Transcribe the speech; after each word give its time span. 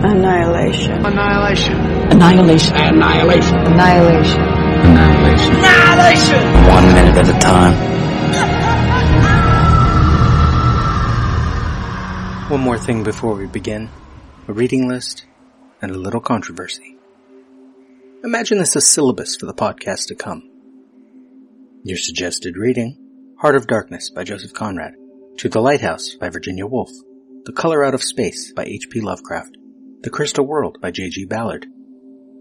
Annihilation. 0.00 1.04
Annihilation. 1.04 1.74
Annihilation. 1.74 2.76
Annihilation. 2.76 3.56
Annihilation. 3.58 4.40
Annihilation. 4.40 5.56
Annihilation! 5.56 6.42
One 6.68 6.86
minute 6.94 7.16
at 7.16 7.28
a 7.28 7.38
time. 7.40 7.74
One 12.48 12.60
more 12.60 12.78
thing 12.78 13.02
before 13.02 13.34
we 13.34 13.46
begin. 13.46 13.90
A 14.46 14.52
reading 14.52 14.88
list 14.88 15.26
and 15.82 15.90
a 15.90 15.98
little 15.98 16.20
controversy. 16.20 16.96
Imagine 18.22 18.58
this 18.58 18.76
a 18.76 18.80
syllabus 18.80 19.34
for 19.34 19.46
the 19.46 19.52
podcast 19.52 20.06
to 20.06 20.14
come. 20.14 20.48
Your 21.82 21.98
suggested 21.98 22.56
reading, 22.56 23.34
Heart 23.40 23.56
of 23.56 23.66
Darkness 23.66 24.10
by 24.10 24.22
Joseph 24.22 24.54
Conrad, 24.54 24.94
To 25.38 25.48
the 25.48 25.60
Lighthouse 25.60 26.14
by 26.14 26.28
Virginia 26.28 26.66
Woolf, 26.66 26.92
The 27.46 27.52
Color 27.52 27.84
Out 27.84 27.94
of 27.94 28.02
Space 28.04 28.52
by 28.52 28.62
H.P. 28.64 29.00
Lovecraft, 29.00 29.57
The 30.00 30.10
Crystal 30.10 30.46
World 30.46 30.78
by 30.80 30.92
J.G. 30.92 31.24
Ballard. 31.24 31.66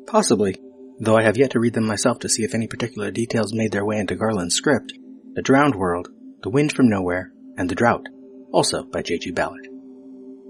Possibly, 0.05 0.57
though 0.99 1.17
I 1.17 1.23
have 1.23 1.37
yet 1.37 1.51
to 1.51 1.59
read 1.59 1.73
them 1.73 1.87
myself 1.87 2.19
to 2.19 2.29
see 2.29 2.43
if 2.43 2.53
any 2.53 2.67
particular 2.67 3.09
details 3.09 3.51
made 3.51 3.71
their 3.71 3.83
way 3.83 3.97
into 3.97 4.15
Garland's 4.15 4.53
script, 4.53 4.93
The 5.33 5.41
Drowned 5.41 5.73
World, 5.73 6.09
The 6.43 6.51
Wind 6.51 6.73
from 6.73 6.87
Nowhere, 6.87 7.31
and 7.57 7.67
The 7.67 7.73
Drought, 7.73 8.05
also 8.51 8.83
by 8.83 9.01
J.G. 9.01 9.31
Ballard. 9.31 9.67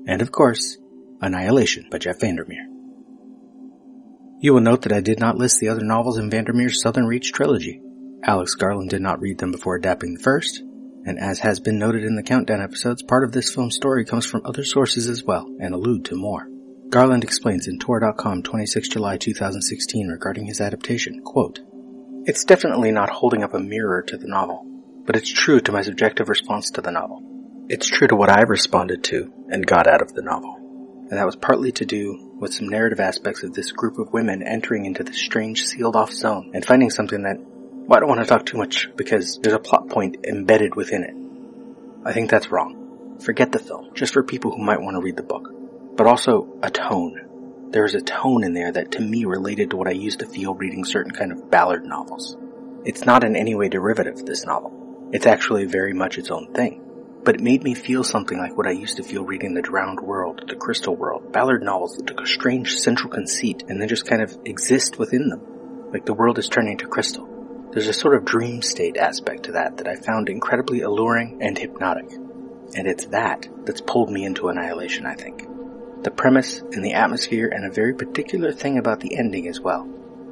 And 0.06 0.22
of 0.22 0.34
course, 0.34 0.78
Annihilation 1.22 1.88
by 1.90 1.98
Jeff 1.98 2.20
Vandermeer. 2.20 2.68
You 4.40 4.54
will 4.54 4.62
note 4.62 4.82
that 4.82 4.92
I 4.92 5.00
did 5.00 5.22
not 5.22 5.38
list 5.38 5.62
the 5.62 5.70
other 5.70 5.86
novels 5.86 6.18
in 6.18 6.30
Vandermeer's 6.30 6.82
Southern 6.82 7.06
Reach 7.06 7.32
trilogy. 7.32 7.82
Alex 8.22 8.54
Garland 8.56 8.90
did 8.90 9.02
not 9.02 9.22
read 9.22 9.38
them 9.38 9.54
before 9.54 9.78
adapting 9.78 10.14
the 10.14 10.22
first, 10.22 10.60
and 11.06 11.18
as 11.18 11.40
has 11.40 11.62
been 11.62 11.80
noted 11.80 12.04
in 12.04 12.18
the 12.18 12.22
countdown 12.22 12.62
episodes, 12.62 13.02
part 13.02 13.24
of 13.24 13.32
this 13.32 13.56
film's 13.56 13.78
story 13.78 14.04
comes 14.04 14.26
from 14.26 14.42
other 14.44 14.66
sources 14.66 15.08
as 15.08 15.24
well, 15.24 15.48
and 15.62 15.74
allude 15.74 16.04
to 16.04 16.16
more. 16.18 16.50
Garland 16.90 17.26
explains 17.26 17.68
in 17.68 17.80
Tor.com 17.80 18.44
26 18.44 18.88
July 18.88 19.18
2016 19.18 20.08
regarding 20.08 20.46
his 20.46 20.62
adaptation, 20.62 21.22
quote, 21.22 21.60
It's 22.26 22.46
definitely 22.46 22.94
not 22.94 23.10
holding 23.10 23.44
up 23.44 23.54
a 23.54 23.60
mirror 23.60 24.02
to 24.04 24.18
the 24.18 24.28
novel, 24.28 24.66
but 25.06 25.18
it's 25.18 25.30
true 25.30 25.60
to 25.60 25.74
my 25.74 25.82
subjective 25.82 26.30
response 26.30 26.72
to 26.72 26.82
the 26.82 26.92
novel. 26.92 27.66
It's 27.68 27.88
true 27.88 28.08
to 28.08 28.16
what 28.16 28.30
I 28.30 28.44
responded 28.44 29.04
to 29.06 29.34
and 29.50 29.68
got 29.68 29.86
out 29.86 30.02
of 30.02 30.14
the 30.14 30.22
novel. 30.22 30.56
And 31.10 31.20
that 31.20 31.26
was 31.26 31.36
partly 31.36 31.74
to 31.74 31.86
do 31.86 32.38
with 32.40 32.54
some 32.54 32.70
narrative 32.70 33.02
aspects 33.02 33.44
of 33.44 33.54
this 33.54 33.74
group 33.74 34.00
of 34.00 34.14
women 34.14 34.42
entering 34.42 34.86
into 34.86 35.04
this 35.04 35.18
strange 35.18 35.66
sealed 35.66 35.98
off 35.98 36.14
zone 36.14 36.52
and 36.54 36.66
finding 36.66 36.90
something 36.90 37.24
that, 37.24 37.38
well, 37.38 37.98
I 37.98 38.00
don't 38.00 38.10
want 38.10 38.22
to 38.22 38.28
talk 38.28 38.46
too 38.46 38.58
much 38.58 38.88
because 38.96 39.40
there's 39.44 39.54
a 39.54 39.60
plot 39.60 39.90
point 39.90 40.26
embedded 40.26 40.76
within 40.76 41.04
it. 41.04 42.08
I 42.08 42.14
think 42.14 42.30
that's 42.30 42.50
wrong. 42.50 43.18
Forget 43.26 43.52
the 43.52 43.60
film, 43.60 43.94
just 43.94 44.14
for 44.14 44.24
people 44.24 44.52
who 44.52 44.64
might 44.64 44.80
want 44.80 44.96
to 44.96 45.02
read 45.02 45.18
the 45.18 45.24
book. 45.24 45.50
But 45.98 46.08
also 46.08 46.48
a 46.64 46.70
tone. 46.70 47.70
There 47.72 47.84
is 47.84 47.96
a 47.96 48.02
tone 48.02 48.46
in 48.46 48.54
there 48.54 48.72
that 48.72 48.94
to 48.94 49.02
me 49.02 49.26
related 49.26 49.72
to 49.72 49.78
what 49.78 49.88
I 49.88 49.92
used 49.92 50.20
to 50.20 50.26
feel 50.26 50.54
reading 50.54 50.86
certain 50.86 51.12
kind 51.12 51.34
of 51.34 51.52
Ballard 51.52 51.86
novels. 51.86 52.38
It's 52.86 53.06
not 53.06 53.26
in 53.26 53.36
any 53.36 53.56
way 53.56 53.68
derivative, 53.68 54.26
this 54.26 54.46
novel. 54.46 55.10
It's 55.12 55.26
actually 55.26 55.66
very 55.66 55.94
much 55.94 56.18
its 56.18 56.32
own 56.32 56.54
thing 56.54 56.88
but 57.28 57.36
it 57.36 57.42
made 57.42 57.62
me 57.62 57.74
feel 57.74 58.06
something 58.06 58.38
like 58.38 58.56
what 58.56 58.68
I 58.68 58.72
used 58.72 58.96
to 58.96 59.04
feel 59.04 59.26
reading 59.26 59.54
The 59.54 59.62
Drowned 59.62 60.00
World, 60.00 60.44
The 60.48 60.56
Crystal 60.56 60.96
World, 60.96 61.34
Ballard 61.34 61.62
novels 61.62 61.98
that 61.98 62.08
took 62.08 62.22
a 62.22 62.26
strange 62.26 62.78
central 62.78 63.10
conceit 63.10 63.66
and 63.68 63.82
then 63.82 63.90
just 63.90 64.06
kind 64.06 64.22
of 64.22 64.38
exist 64.46 64.98
within 64.98 65.28
them, 65.28 65.42
like 65.92 66.06
the 66.06 66.14
world 66.14 66.40
is 66.40 66.48
turning 66.48 66.78
to 66.78 66.88
crystal. 66.88 67.28
There's 67.74 67.90
a 67.90 67.92
sort 67.92 68.16
of 68.16 68.24
dream 68.24 68.62
state 68.62 68.96
aspect 68.96 69.44
to 69.44 69.52
that 69.52 69.76
that 69.76 69.90
I 69.90 69.96
found 69.96 70.30
incredibly 70.30 70.80
alluring 70.80 71.40
and 71.42 71.58
hypnotic. 71.58 72.10
And 72.14 72.88
it's 72.88 73.08
that 73.08 73.46
that's 73.66 73.82
pulled 73.82 74.10
me 74.10 74.24
into 74.24 74.48
Annihilation, 74.48 75.06
I 75.06 75.16
think. 75.16 75.46
The 76.08 76.12
premise 76.12 76.62
and 76.62 76.86
the 76.86 76.94
atmosphere 76.94 77.50
and 77.50 77.66
a 77.66 77.70
very 77.70 77.94
particular 77.94 78.54
thing 78.54 78.78
about 78.78 79.02
the 79.02 79.18
ending 79.18 79.46
as 79.50 79.60
well. 79.60 79.86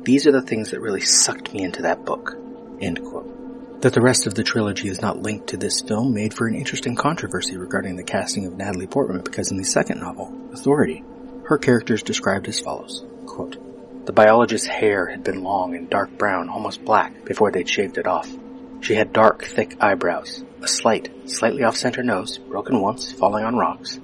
These 0.03 0.25
are 0.25 0.31
the 0.31 0.41
things 0.41 0.71
that 0.71 0.79
really 0.79 1.01
sucked 1.01 1.53
me 1.53 1.63
into 1.63 1.81
that 1.81 2.05
book. 2.05 2.37
End 2.79 3.03
quote. 3.03 3.81
That 3.81 3.91
the 3.91 3.99
rest 3.99 4.25
of 4.25 4.35
the 4.35 4.43
trilogy 4.45 4.87
is 4.87 5.01
not 5.01 5.21
linked 5.21 5.47
to 5.47 5.57
this 5.57 5.81
film 5.81 6.13
made 6.13 6.33
for 6.33 6.47
an 6.47 6.55
interesting 6.55 6.95
controversy 6.95 7.57
regarding 7.57 7.97
the 7.97 8.05
casting 8.05 8.45
of 8.45 8.55
Natalie 8.55 8.87
Portman 8.87 9.21
because 9.21 9.51
in 9.51 9.57
the 9.57 9.65
second 9.65 9.99
novel, 9.99 10.33
Authority, 10.53 11.03
her 11.43 11.57
character 11.57 11.93
is 11.93 12.03
described 12.03 12.47
as 12.47 12.61
follows. 12.61 13.03
Quote, 13.25 13.57
the 14.05 14.13
biologist's 14.13 14.67
hair 14.67 15.07
had 15.07 15.25
been 15.25 15.43
long 15.43 15.75
and 15.75 15.89
dark 15.89 16.17
brown, 16.17 16.47
almost 16.47 16.85
black, 16.85 17.25
before 17.25 17.51
they'd 17.51 17.67
shaved 17.67 17.97
it 17.97 18.07
off. 18.07 18.33
She 18.79 18.95
had 18.95 19.11
dark, 19.11 19.43
thick 19.43 19.75
eyebrows, 19.83 20.41
a 20.61 20.69
slight, 20.69 21.29
slightly 21.29 21.63
off-center 21.63 22.01
nose, 22.01 22.37
broken 22.37 22.79
once, 22.79 23.11
falling 23.11 23.43
on 23.43 23.57
rocks, 23.57 23.99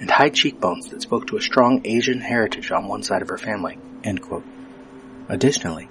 and 0.00 0.10
high 0.10 0.30
cheekbones 0.30 0.88
that 0.88 1.02
spoke 1.02 1.26
to 1.26 1.36
a 1.36 1.42
strong 1.42 1.80
Asian 1.84 2.20
heritage 2.20 2.70
on 2.70 2.88
one 2.88 3.02
side 3.02 3.22
of 3.22 3.28
her 3.28 3.38
family. 3.38 3.78
Additionally, 5.28 5.88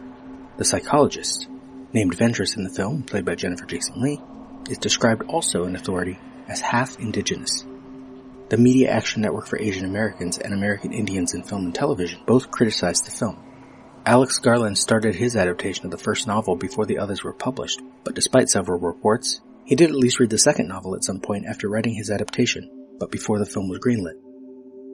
the 0.57 0.65
psychologist, 0.65 1.47
named 1.91 2.17
Ventress 2.17 2.55
in 2.55 2.63
the 2.63 2.69
film, 2.69 3.03
played 3.03 3.25
by 3.25 3.35
Jennifer 3.35 3.65
Jason 3.65 4.01
Lee, 4.01 4.21
is 4.69 4.77
described 4.77 5.23
also 5.23 5.65
in 5.65 5.75
Authority 5.75 6.19
as 6.47 6.61
half 6.61 6.99
indigenous. 6.99 7.65
The 8.49 8.57
Media 8.57 8.91
Action 8.91 9.21
Network 9.21 9.47
for 9.47 9.59
Asian 9.59 9.85
Americans 9.85 10.37
and 10.37 10.53
American 10.53 10.93
Indians 10.93 11.33
in 11.33 11.43
Film 11.43 11.65
and 11.65 11.75
Television 11.75 12.21
both 12.25 12.51
criticized 12.51 13.05
the 13.05 13.11
film. 13.11 13.41
Alex 14.05 14.37
Garland 14.37 14.77
started 14.77 15.15
his 15.15 15.35
adaptation 15.35 15.85
of 15.85 15.91
the 15.91 15.97
first 15.97 16.27
novel 16.27 16.55
before 16.55 16.85
the 16.85 16.99
others 16.99 17.23
were 17.23 17.33
published, 17.33 17.81
but 18.03 18.13
despite 18.13 18.49
several 18.49 18.79
reports, 18.79 19.41
he 19.65 19.75
did 19.75 19.89
at 19.89 19.95
least 19.95 20.19
read 20.19 20.29
the 20.29 20.37
second 20.37 20.67
novel 20.67 20.95
at 20.95 21.03
some 21.03 21.19
point 21.19 21.47
after 21.47 21.67
writing 21.67 21.95
his 21.95 22.11
adaptation, 22.11 22.84
but 22.99 23.11
before 23.11 23.39
the 23.39 23.45
film 23.45 23.69
was 23.69 23.79
greenlit. 23.79 24.19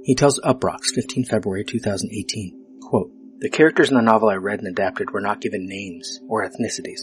He 0.03 0.15
tells 0.15 0.39
Uproxx 0.39 0.93
15 0.95 1.25
February 1.25 1.63
2018, 1.63 2.79
quote, 2.81 3.11
the 3.41 3.49
characters 3.49 3.89
in 3.89 3.95
the 3.95 4.03
novel 4.03 4.29
I 4.29 4.35
read 4.35 4.59
and 4.59 4.67
adapted 4.67 5.09
were 5.09 5.21
not 5.21 5.41
given 5.41 5.67
names 5.67 6.19
or 6.29 6.47
ethnicities. 6.47 7.01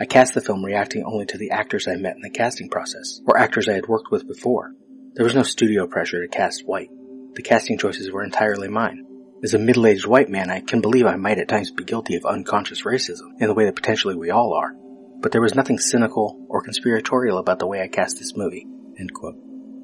I 0.00 0.06
cast 0.06 0.32
the 0.32 0.40
film 0.40 0.64
reacting 0.64 1.04
only 1.04 1.26
to 1.26 1.36
the 1.38 1.50
actors 1.50 1.86
I 1.86 1.96
met 1.96 2.16
in 2.16 2.22
the 2.22 2.30
casting 2.30 2.70
process, 2.70 3.20
or 3.26 3.36
actors 3.36 3.68
I 3.68 3.74
had 3.74 3.86
worked 3.86 4.10
with 4.10 4.26
before. 4.26 4.72
There 5.14 5.24
was 5.24 5.34
no 5.34 5.42
studio 5.42 5.86
pressure 5.86 6.22
to 6.22 6.28
cast 6.28 6.66
white. 6.66 6.88
The 7.34 7.42
casting 7.42 7.76
choices 7.76 8.10
were 8.10 8.24
entirely 8.24 8.68
mine. 8.68 9.04
As 9.42 9.52
a 9.52 9.58
middle-aged 9.58 10.06
white 10.06 10.30
man, 10.30 10.50
I 10.50 10.60
can 10.60 10.80
believe 10.80 11.04
I 11.04 11.16
might 11.16 11.38
at 11.38 11.48
times 11.48 11.70
be 11.70 11.84
guilty 11.84 12.16
of 12.16 12.24
unconscious 12.24 12.82
racism, 12.82 13.38
in 13.38 13.48
the 13.48 13.54
way 13.54 13.66
that 13.66 13.76
potentially 13.76 14.16
we 14.16 14.30
all 14.30 14.54
are. 14.54 14.72
But 15.20 15.32
there 15.32 15.42
was 15.42 15.54
nothing 15.54 15.78
cynical 15.78 16.46
or 16.48 16.62
conspiratorial 16.62 17.36
about 17.36 17.58
the 17.58 17.66
way 17.66 17.82
I 17.82 17.88
cast 17.88 18.18
this 18.18 18.34
movie. 18.34 18.66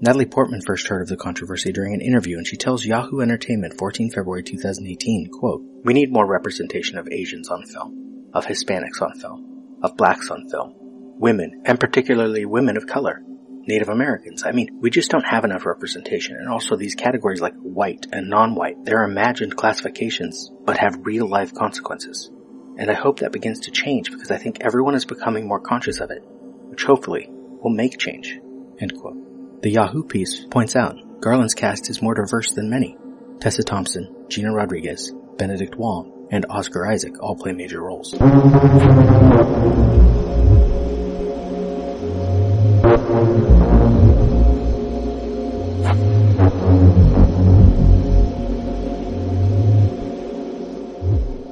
Natalie 0.03 0.25
Portman 0.25 0.62
first 0.62 0.87
heard 0.87 1.03
of 1.03 1.09
the 1.09 1.16
controversy 1.19 1.72
during 1.72 1.93
an 1.93 2.00
interview 2.00 2.38
and 2.38 2.47
she 2.47 2.56
tells 2.56 2.87
Yahoo 2.87 3.21
Entertainment 3.21 3.77
14 3.77 4.11
February 4.11 4.43
2018, 4.43 5.28
quote, 5.31 5.61
We 5.84 5.93
need 5.93 6.11
more 6.11 6.27
representation 6.27 6.97
of 6.97 7.06
Asians 7.12 7.50
on 7.50 7.66
film, 7.66 8.31
of 8.33 8.47
Hispanics 8.47 9.03
on 9.03 9.19
film, 9.21 9.78
of 9.83 9.99
blacks 9.99 10.31
on 10.31 10.49
film, 10.49 10.72
women, 11.19 11.65
and 11.66 11.78
particularly 11.78 12.47
women 12.47 12.78
of 12.78 12.87
color, 12.87 13.21
Native 13.66 13.91
Americans. 13.91 14.43
I 14.43 14.53
mean, 14.53 14.78
we 14.81 14.89
just 14.89 15.10
don't 15.10 15.27
have 15.27 15.44
enough 15.44 15.66
representation. 15.66 16.37
And 16.37 16.49
also 16.49 16.77
these 16.77 16.94
categories 16.94 17.43
like 17.43 17.55
white 17.56 18.06
and 18.10 18.31
non-white, 18.31 18.83
they're 18.87 19.05
imagined 19.05 19.55
classifications, 19.55 20.50
but 20.65 20.78
have 20.78 21.05
real 21.05 21.28
life 21.28 21.53
consequences. 21.53 22.31
And 22.78 22.91
I 22.91 22.94
hope 22.94 23.19
that 23.19 23.33
begins 23.33 23.60
to 23.60 23.71
change 23.71 24.10
because 24.10 24.31
I 24.31 24.39
think 24.39 24.62
everyone 24.62 24.94
is 24.94 25.05
becoming 25.05 25.47
more 25.47 25.60
conscious 25.60 26.00
of 26.00 26.10
it, 26.10 26.22
which 26.25 26.84
hopefully 26.84 27.28
will 27.31 27.69
make 27.69 27.99
change. 27.99 28.39
End 28.78 28.99
quote. 28.99 29.29
The 29.62 29.71
Yahoo 29.71 30.04
piece 30.04 30.47
points 30.47 30.75
out 30.75 31.21
Garland's 31.21 31.53
cast 31.53 31.91
is 31.91 32.00
more 32.00 32.15
diverse 32.15 32.53
than 32.53 32.71
many. 32.71 32.97
Tessa 33.41 33.62
Thompson, 33.62 34.25
Gina 34.31 34.54
Rodriguez, 34.54 35.12
Benedict 35.37 35.76
Wong, 35.76 36.28
and 36.31 36.47
Oscar 36.48 36.91
Isaac 36.91 37.22
all 37.22 37.37
play 37.37 37.53
major 37.53 37.82
roles. 37.82 38.12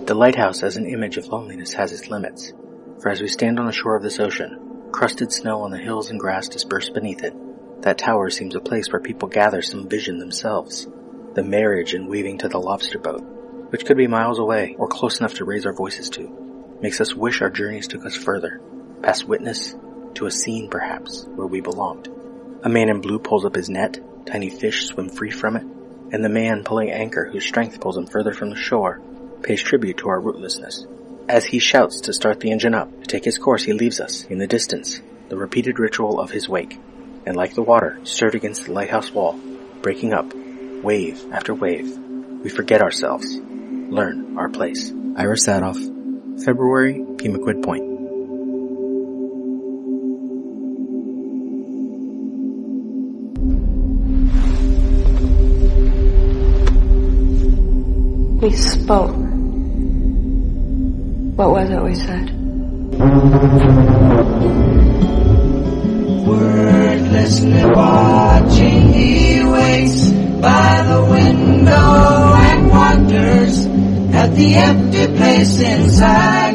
The 0.07 0.15
lighthouse 0.15 0.63
as 0.63 0.79
an 0.79 0.87
image 0.87 1.19
of 1.19 1.27
loneliness 1.27 1.75
has 1.75 1.93
its 1.93 2.09
limits, 2.09 2.55
for 3.03 3.11
as 3.11 3.21
we 3.21 3.29
stand 3.29 3.61
on 3.61 3.67
the 3.67 3.73
shore 3.73 3.97
of 3.97 4.03
this 4.03 4.19
ocean, 4.19 4.89
crusted 4.93 5.31
snow 5.31 5.61
on 5.61 5.71
the 5.71 5.77
hills 5.77 6.09
and 6.09 6.19
grass 6.19 6.49
dispersed 6.49 6.95
beneath 6.95 7.23
it, 7.23 7.35
that 7.83 7.99
tower 7.99 8.31
seems 8.31 8.55
a 8.55 8.61
place 8.61 8.93
where 8.93 9.01
people 9.01 9.29
gather 9.29 9.63
some 9.63 9.89
vision 9.89 10.19
themselves. 10.19 10.87
The 11.35 11.45
marriage 11.45 11.95
and 11.95 12.09
weaving 12.09 12.39
to 12.39 12.49
the 12.49 12.59
lobster 12.59 12.99
boat, 12.99 13.21
which 13.71 13.87
could 13.87 13.97
be 13.97 14.07
miles 14.07 14.39
away 14.39 14.75
or 14.79 14.89
close 14.89 15.21
enough 15.21 15.35
to 15.35 15.45
raise 15.45 15.65
our 15.67 15.73
voices 15.73 16.11
to, 16.11 16.79
makes 16.83 17.01
us 17.01 17.15
wish 17.15 17.41
our 17.41 17.51
journeys 17.51 17.87
took 17.89 18.05
us 18.05 18.17
further, 18.17 18.61
past 19.03 19.27
witness, 19.27 19.77
to 20.15 20.27
a 20.27 20.31
scene 20.31 20.69
perhaps, 20.69 21.27
where 21.37 21.47
we 21.47 21.61
belonged. 21.61 22.09
A 22.65 22.69
man 22.69 22.89
in 22.89 23.01
blue 23.01 23.19
pulls 23.19 23.45
up 23.45 23.55
his 23.55 23.69
net, 23.69 24.01
tiny 24.27 24.51
fish 24.51 24.87
swim 24.87 25.09
free 25.09 25.31
from 25.31 25.57
it, 25.57 25.65
and 26.13 26.25
the 26.25 26.29
man 26.29 26.65
pulling 26.65 26.91
anchor 26.91 27.27
whose 27.27 27.45
strength 27.45 27.81
pulls 27.81 27.97
him 27.97 28.07
further 28.07 28.33
from 28.33 28.51
the 28.51 28.57
shore 28.57 29.01
pays 29.43 29.63
tribute 29.63 29.99
to 29.99 30.09
our 30.09 30.21
rootlessness. 30.21 30.87
As 31.29 31.45
he 31.45 31.59
shouts 31.59 32.01
to 32.03 32.13
start 32.13 32.41
the 32.41 32.51
engine 32.51 32.75
up, 32.75 32.91
to 33.03 33.07
take 33.07 33.25
his 33.25 33.39
course 33.39 33.63
he 33.63 33.73
leaves 33.73 34.01
us, 34.01 34.25
in 34.25 34.39
the 34.39 34.47
distance, 34.47 35.01
the 35.29 35.37
repeated 35.37 35.79
ritual 35.79 36.19
of 36.19 36.31
his 36.31 36.49
wake, 36.49 36.79
and 37.29 37.37
like 37.37 37.53
the 37.53 37.63
water, 37.63 38.01
stirred 38.05 38.35
against 38.35 38.65
the 38.65 38.73
lighthouse 38.73 39.13
wall, 39.13 39.39
breaking 39.83 40.15
up, 40.15 40.33
wave 40.83 41.23
after 41.31 41.53
wave, 41.53 41.95
We 42.43 42.49
forget 42.49 42.81
ourselves. 42.81 43.37
Learn 43.37 44.39
our 44.39 44.49
place. 44.49 44.91
Ira 45.17 45.37
Sadoff, 45.37 45.77
February, 46.43 46.95
Pemaquid 46.95 47.63
Point. 47.63 47.85
We 58.41 58.53
spoke. 58.53 59.15
What 61.37 61.51
was 61.51 61.71
it 61.71 61.83
we 61.83 61.95
said? 61.95 63.98
Wordlessly 67.19 67.65
watching, 67.65 68.93
he 68.93 69.43
waits 69.43 70.09
by 70.41 70.85
the 70.87 71.05
window 71.11 72.35
and 72.37 72.71
wonders 72.71 73.67
at 74.15 74.37
the 74.37 74.55
empty 74.55 75.17
place 75.17 75.61
inside. 75.61 76.55